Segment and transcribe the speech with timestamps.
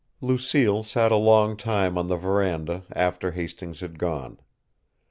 [0.19, 4.39] Lucille sat a long time on the verandah after Hastings had gone.